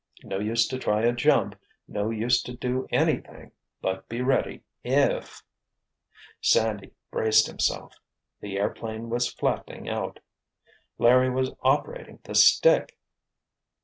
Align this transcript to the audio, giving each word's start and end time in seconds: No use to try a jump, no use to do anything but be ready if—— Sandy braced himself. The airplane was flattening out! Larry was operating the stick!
No 0.23 0.39
use 0.39 0.67
to 0.69 0.79
try 0.79 1.03
a 1.03 1.11
jump, 1.13 1.55
no 1.87 2.09
use 2.09 2.41
to 2.41 2.55
do 2.55 2.87
anything 2.91 3.51
but 3.83 4.09
be 4.09 4.21
ready 4.21 4.63
if—— 4.83 5.43
Sandy 6.41 6.93
braced 7.11 7.45
himself. 7.45 7.93
The 8.39 8.57
airplane 8.57 9.11
was 9.11 9.31
flattening 9.31 9.87
out! 9.87 10.19
Larry 10.97 11.29
was 11.29 11.53
operating 11.61 12.17
the 12.23 12.33
stick! 12.33 12.97